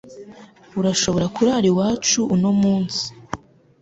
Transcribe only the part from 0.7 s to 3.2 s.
Urashobora kurara iwacu uno munsi